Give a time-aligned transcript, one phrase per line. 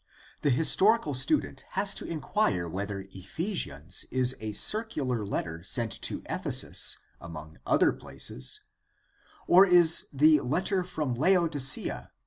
[0.41, 6.97] The historical student has to inquire whether Ephesians is a circular letter sent to Ephesus
[7.21, 8.61] among other places,
[9.45, 12.09] or is the "letter from Laodicea".